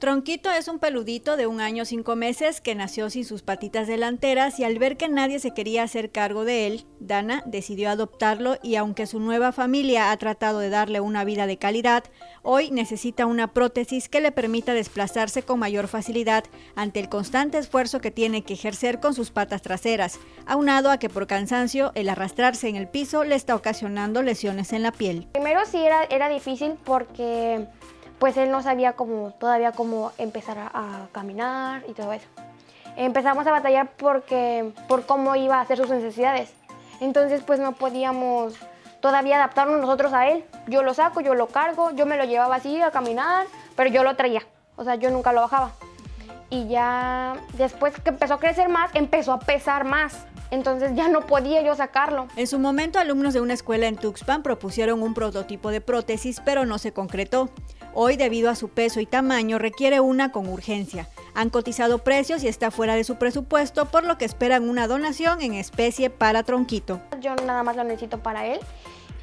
[0.00, 4.58] Tronquito es un peludito de un año cinco meses que nació sin sus patitas delanteras
[4.58, 8.76] y al ver que nadie se quería hacer cargo de él, Dana decidió adoptarlo y
[8.76, 12.04] aunque su nueva familia ha tratado de darle una vida de calidad,
[12.40, 16.44] hoy necesita una prótesis que le permita desplazarse con mayor facilidad
[16.76, 21.10] ante el constante esfuerzo que tiene que ejercer con sus patas traseras, aunado a que
[21.10, 25.28] por cansancio el arrastrarse en el piso le está ocasionando lesiones en la piel.
[25.32, 27.66] Primero sí era, era difícil porque
[28.20, 32.28] pues él no sabía cómo, todavía cómo empezar a, caminar y todo eso.
[32.96, 36.52] Empezamos a batallar porque, por cómo iba a hacer sus necesidades.
[37.00, 38.54] Entonces pues no podíamos
[39.00, 40.44] todavía adaptarnos nosotros a él.
[40.66, 44.04] Yo lo saco, yo lo cargo, yo me lo llevaba así a caminar, pero yo
[44.04, 44.42] lo traía.
[44.76, 45.70] O sea, yo nunca lo bajaba.
[46.50, 50.26] Y ya después que empezó a crecer más, empezó a pesar más.
[50.50, 52.28] Entonces ya no podía yo sacarlo.
[52.36, 56.66] En su momento, alumnos de una escuela en Tuxpan propusieron un prototipo de prótesis, pero
[56.66, 57.50] no se concretó.
[57.92, 61.08] Hoy, debido a su peso y tamaño, requiere una con urgencia.
[61.34, 65.42] Han cotizado precios y está fuera de su presupuesto, por lo que esperan una donación
[65.42, 67.00] en especie para Tronquito.
[67.20, 68.60] Yo nada más lo necesito para él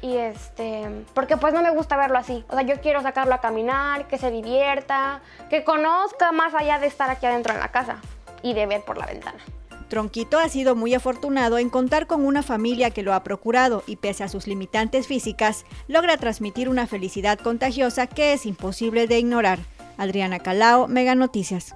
[0.00, 2.44] y este, porque pues no me gusta verlo así.
[2.48, 6.86] O sea, yo quiero sacarlo a caminar, que se divierta, que conozca más allá de
[6.86, 7.96] estar aquí adentro en la casa
[8.42, 9.38] y de ver por la ventana.
[9.88, 13.96] Tronquito ha sido muy afortunado en contar con una familia que lo ha procurado y
[13.96, 19.58] pese a sus limitantes físicas, logra transmitir una felicidad contagiosa que es imposible de ignorar.
[19.96, 21.74] Adriana Calao, Mega Noticias.